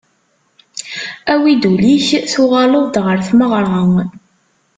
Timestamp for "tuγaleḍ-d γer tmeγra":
2.31-3.79